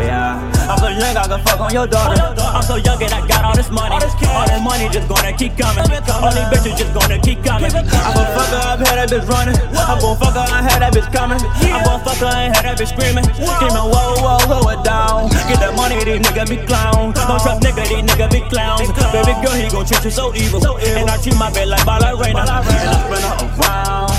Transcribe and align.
yeah. 0.02 0.52
I'm 0.68 0.78
so 0.78 0.86
I 0.86 1.26
can 1.28 1.40
fuck 1.46 1.60
on 1.60 1.70
your 1.72 1.86
daughter. 1.86 2.18
I'm 2.42 2.62
so 2.62 2.74
young 2.74 3.00
and 3.02 3.14
I 3.14 3.26
got 3.28 3.44
all 3.44 3.54
this 3.54 3.70
money. 3.70 3.94
All 3.94 4.00
this 4.00 4.14
money 4.62 4.88
just 4.90 5.08
gonna 5.08 5.32
keep 5.32 5.56
coming. 5.56 5.86
All 6.10 6.32
these 6.34 6.50
bitches 6.50 6.76
just 6.78 6.92
gonna 6.92 7.18
keep 7.20 7.44
coming. 7.44 7.70
I'm 7.70 7.86
gon' 7.86 8.26
fuck 8.34 8.50
her, 8.50 8.58
I've 8.58 8.82
had 8.82 8.98
that 8.98 9.08
bitch 9.10 9.28
running. 9.28 9.54
I'm 9.78 9.98
gon' 10.02 10.16
fuck 10.18 10.34
her, 10.34 10.42
I 10.42 10.62
had 10.62 10.82
that 10.82 10.92
bitch 10.92 11.06
coming. 11.12 11.38
I'm 11.38 11.84
gon' 11.84 12.02
fuck 12.02 12.18
her, 12.18 12.26
I 12.26 12.50
had 12.50 12.66
that 12.66 12.78
bitch 12.78 12.90
screaming. 12.90 13.24
Screaming, 13.30 13.86
whoa, 13.94 14.18
whoa, 14.18 14.42
hold 14.50 14.74
it 14.74 14.82
down. 14.82 15.30
Get 15.46 15.60
that 15.62 15.74
money, 15.76 16.02
these 16.02 16.18
niggas 16.18 16.50
be 16.50 16.56
clowns. 16.66 17.14
Don't 17.14 17.38
trust 17.38 17.62
nigga, 17.62 17.86
these 17.86 18.02
niggas 18.02 18.30
be 18.32 18.40
clowns. 18.50 18.90
Baby 19.32 19.46
girl, 19.46 19.56
he 19.56 19.68
gon' 19.70 19.86
treat 19.86 20.04
you 20.04 20.10
so 20.10 20.34
evil. 20.34 20.60
And 20.60 21.08
I 21.08 21.16
treat 21.16 21.36
my 21.36 21.50
bed 21.52 21.68
like 21.68 21.84
ballerina. 21.86 22.40
And 22.40 22.50
I 22.50 22.60
spin 22.60 22.76
her 23.24 23.36
around. 23.48 24.12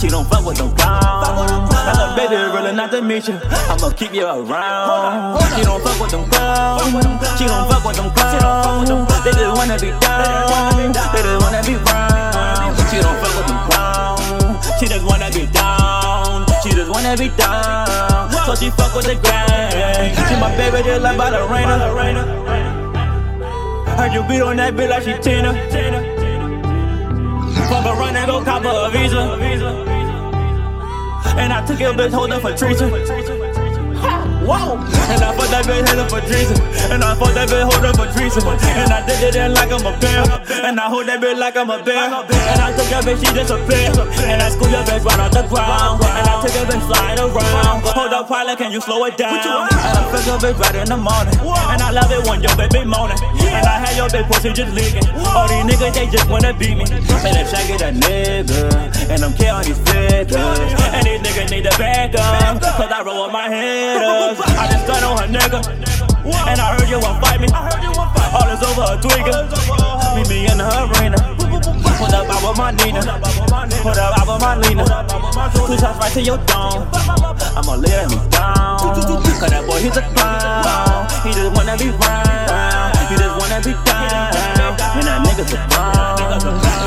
She 0.00 0.08
don't 0.08 0.24
fuck 0.24 0.44
with 0.44 0.56
them 0.56 0.74
clowns. 0.76 1.68
And 1.68 1.98
the 2.00 2.14
baby 2.16 2.36
really 2.36 2.72
not 2.72 2.90
to 2.92 3.02
meet 3.02 3.28
you. 3.28 3.38
I'ma 3.68 3.90
keep 3.90 4.14
you 4.14 4.24
around. 4.24 5.40
She 5.56 5.62
don't 5.64 5.82
fuck 5.84 6.00
with 6.00 6.10
them 6.10 6.24
clowns. 6.30 6.80
She 7.36 7.44
don't 7.44 7.68
fuck 7.68 7.84
with 7.84 7.96
them 7.96 8.10
clowns. 8.10 8.88
They 9.24 9.32
just 9.32 9.52
wanna 9.52 9.76
be 9.76 9.90
down. 10.00 10.92
They 11.12 11.20
just 11.20 11.40
wanna 11.44 11.60
be 11.60 11.74
round. 11.84 12.72
She 12.88 13.00
don't 13.04 13.18
fuck 13.20 13.36
with 13.36 13.46
them 13.46 13.60
clowns. 13.68 14.80
She 14.80 14.86
just 14.88 15.04
wanna 15.04 15.28
be 15.30 15.44
down. 15.52 16.46
She 16.62 16.70
just 16.70 16.90
wanna 16.90 17.16
be 17.16 17.28
down. 17.36 18.32
So 18.48 18.54
she 18.54 18.70
fuck 18.70 18.94
with 18.96 19.06
the 19.06 19.16
gang. 19.20 20.16
She 20.28 20.34
my 20.40 20.48
baby 20.56 20.82
just 20.88 21.02
like 21.02 21.18
ballerina. 21.18 22.23
You 24.14 24.22
beat 24.28 24.42
on 24.42 24.56
that 24.62 24.74
bitch 24.74 24.88
like 24.88 25.02
she 25.02 25.18
Tina. 25.18 25.50
Fuck 27.66 27.82
around 27.82 28.14
and 28.14 28.30
go 28.30 28.44
cop 28.44 28.62
her 28.62 28.86
a 28.86 28.90
visa. 28.94 29.18
And 31.34 31.52
I 31.52 31.66
took 31.66 31.80
your 31.80 31.94
bitch 31.94 32.14
holding 32.14 32.38
for 32.38 32.54
treason. 32.54 32.90
Whoa! 34.46 34.78
And 35.10 35.18
I 35.18 35.34
fucked 35.34 35.50
that 35.50 35.66
bitch 35.66 35.82
heading 35.88 36.06
for 36.06 36.20
treason. 36.30 36.62
And 36.94 37.02
I 37.02 37.18
fucked 37.18 37.34
that 37.34 37.48
bitch 37.50 37.66
holding 37.66 37.96
for 37.98 38.06
treason. 38.14 38.46
And 38.46 38.92
I 38.94 39.02
did 39.02 39.18
it 39.18 39.34
in 39.34 39.52
like 39.52 39.72
I'm 39.72 39.82
a 39.82 39.98
bear. 39.98 40.22
And 40.62 40.78
I 40.78 40.86
hold 40.86 41.10
that 41.10 41.18
bitch 41.18 41.34
like 41.36 41.56
I'm 41.56 41.70
a 41.70 41.82
bear. 41.82 42.06
And 42.06 42.60
I 42.62 42.70
took 42.70 42.86
your 42.86 43.02
bitch, 43.02 43.18
she 43.18 43.34
disappeared. 43.34 43.98
And 44.30 44.38
I 44.38 44.48
school 44.54 44.70
your 44.70 44.86
bitch 44.86 45.02
right 45.02 45.18
off 45.18 45.34
the 45.34 45.42
ground. 45.50 46.06
And 46.06 46.28
I 46.30 46.38
took 46.38 46.54
your 46.54 46.70
bitch 46.70 46.86
flying 46.86 47.18
around. 47.18 47.82
Hold 47.82 48.12
up, 48.14 48.28
pilot, 48.28 48.58
can 48.58 48.70
you 48.70 48.80
slow 48.80 49.04
it 49.06 49.16
down? 49.16 49.66
I 50.24 50.26
your 50.26 50.38
bitch 50.40 50.56
right 50.56 50.74
in 50.74 50.88
the 50.88 50.96
morning. 50.96 51.36
And 51.68 51.84
I 51.84 51.92
love 51.92 52.08
it 52.08 52.24
when 52.24 52.40
your 52.40 52.56
baby 52.56 52.80
moaning. 52.88 53.20
And 53.44 53.66
I 53.68 53.76
had 53.76 53.92
your 53.92 54.08
bitch 54.08 54.24
pussy 54.24 54.56
just 54.56 54.72
leaking. 54.72 55.04
All 55.20 55.44
these 55.44 55.68
niggas, 55.68 55.92
they 55.92 56.08
just 56.08 56.28
wanna 56.32 56.56
beat 56.56 56.80
me. 56.80 56.88
Man, 57.20 57.36
that 57.36 57.44
shaggy 57.52 57.76
that 57.76 57.92
nigga. 57.92 58.72
And 59.12 59.20
I'm 59.20 59.36
care 59.36 59.52
on 59.52 59.68
these 59.68 59.76
figures. 59.84 60.32
And 60.96 61.04
these 61.04 61.20
niggas 61.20 61.50
need 61.52 61.68
to 61.68 61.76
back 61.76 62.16
up. 62.16 62.56
Cause 62.56 62.88
I 62.88 63.04
roll 63.04 63.28
with 63.28 63.36
my 63.36 63.52
head 63.52 64.00
up. 64.00 64.40
I 64.48 64.64
just 64.72 64.88
got 64.88 65.04
on 65.04 65.20
her 65.20 65.28
nigga. 65.28 65.60
And 66.24 66.56
I 66.56 66.72
heard 66.72 66.88
you 66.88 67.00
want 67.04 67.20
fight 67.20 67.40
me. 67.44 67.48
All 67.52 68.48
is 68.48 68.64
over 68.64 68.80
a 68.80 68.96
tweaker. 68.96 69.44
Meet 70.16 70.28
me 70.32 70.48
in 70.48 70.56
the 70.56 70.64
arena. 70.88 71.20
Put 72.00 72.16
up 72.16 72.32
out 72.32 72.40
with 72.40 72.56
my 72.56 72.72
Nina. 72.72 73.04
Put 73.84 73.98
up 74.00 74.16
out 74.16 74.24
with 74.24 74.40
my 74.40 74.56
Lena. 74.56 74.84
Two 75.52 75.76
shots 75.76 76.00
right 76.00 76.12
to 76.16 76.22
your 76.24 76.38
dome. 76.48 76.88
I'ma 77.60 77.76
lay 77.76 78.08
him 78.08 78.23
he's 79.84 79.96
a 79.96 80.02
clown. 80.16 81.04
He 81.20 81.30
just 81.36 81.52
wanna 81.52 81.76
be 81.76 81.92
round. 82.00 82.96
He 83.12 83.14
just 83.20 83.36
wanna 83.36 83.60
be 83.60 83.72
down. 83.84 84.32
And 84.96 85.04
that 85.04 85.20
nigga's 85.20 85.52
a 85.52 85.60
clown. 85.68 86.16
We 86.16 86.24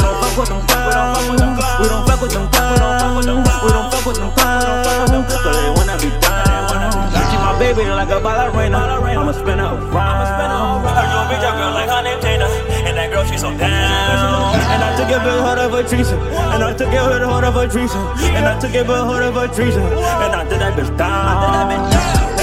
don't 0.01 0.17
fuck 0.17 0.33
with 0.37 0.49
them 0.49 0.61
clowns. 0.65 1.29
We 1.29 1.37
don't 1.37 2.03
fuck 2.09 2.21
with 2.21 2.33
them 2.33 2.49
clowns. 2.49 3.13
We 3.15 3.23
don't 3.29 3.89
fuck 3.93 4.05
with 4.05 4.17
them 4.17 4.31
clowns. 4.33 5.13
Cause 5.29 5.55
they 5.61 5.69
wanna 5.77 5.95
be 6.01 6.09
down. 6.25 6.89
She 7.29 7.37
my 7.37 7.53
baby 7.61 7.85
like 7.85 8.09
a 8.09 8.19
ballerina. 8.19 8.77
I'ma 8.77 9.31
spin 9.33 9.59
her 9.59 9.77
around. 9.77 10.81
Heard 10.97 11.09
you 11.13 11.21
a 11.21 11.25
bitch, 11.29 11.45
a 11.45 11.51
girl 11.53 11.73
like 11.77 11.89
her 11.89 12.01
name 12.01 12.19
Tina. 12.19 12.47
And 12.87 12.97
that 12.97 13.11
girl, 13.11 13.25
she 13.25 13.37
so 13.37 13.53
down. 13.57 14.57
And 14.73 14.81
I 14.81 14.97
took 14.97 15.09
it, 15.13 15.21
but 15.21 15.37
hold 15.45 15.59
of 15.59 15.73
a 15.73 15.83
treason. 15.87 16.19
And 16.19 16.63
I 16.63 16.73
took 16.73 16.89
it, 16.89 16.97
but 16.97 17.21
hold 17.21 17.43
of 17.43 17.55
a 17.55 17.67
treason. 17.67 18.01
And 18.33 18.45
I 18.45 18.59
took 18.59 18.73
it, 18.73 18.87
but 18.87 19.05
hold 19.05 19.21
of 19.21 19.37
a 19.37 19.47
treason. 19.53 19.83
And 19.83 20.33
I 20.33 20.43
did 20.49 20.61
that 20.61 20.73
bitch 20.73 20.97
down. 20.97 21.96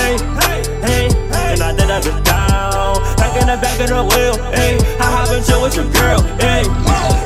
Hey, 0.04 0.16
hey, 0.84 1.08
and 1.54 1.62
I 1.62 1.72
did 1.72 1.88
that 1.88 2.02
bitch 2.04 2.24
down. 2.24 3.00
Back 3.16 3.40
in 3.40 3.46
the 3.48 3.56
back 3.56 3.80
of 3.80 3.88
the 3.88 4.02
wheel. 4.04 4.36
Hey, 4.52 4.76
I 5.00 5.08
haven't 5.16 5.44
chill 5.46 5.62
with 5.62 5.76
your 5.76 5.88
girl. 5.92 6.20
Hey, 6.36 6.62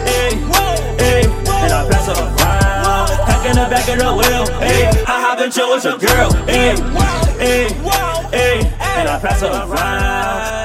hey, 0.06 0.30
hey, 1.02 1.22
and 1.26 1.72
I 1.72 1.88
pass 1.90 2.06
her 2.06 2.14
around. 2.14 3.08
Back 3.26 3.46
in 3.46 3.56
the 3.56 3.66
back 3.66 3.88
of 3.88 3.98
the 3.98 4.10
wheel. 4.14 4.44
Hey, 4.60 4.86
I 5.06 5.20
haven't 5.26 5.52
chill 5.52 5.74
with 5.74 5.84
your 5.84 5.98
girl. 5.98 6.30
Hey, 6.46 6.76
hey, 7.42 7.68
hey, 8.30 8.60
and 8.80 9.08
I 9.08 9.18
pass 9.18 9.40
her 9.40 9.48
around. 9.48 10.57